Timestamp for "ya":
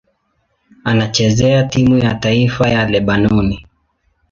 1.97-2.15, 2.69-2.89